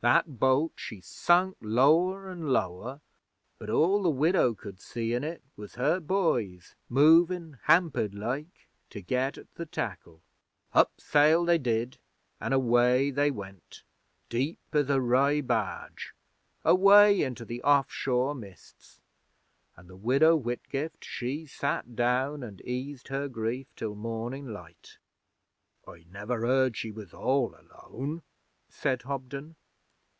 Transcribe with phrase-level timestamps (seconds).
[0.00, 3.00] That boat she sunk lower an' lower,
[3.58, 9.00] but all the Widow could see in it was her boys movin' hampered like to
[9.00, 10.20] get at the tackle.
[10.74, 11.96] Up sail they did,
[12.38, 13.82] an' away they went,
[14.28, 16.12] deep as a Rye barge,
[16.66, 19.00] away into the off shore mists,
[19.74, 24.98] an' the Widow Whitgift she sat down an' eased her grief till mornin' light.'
[25.88, 28.20] 'I never heard she was all alone,'
[28.68, 29.56] said Hobden.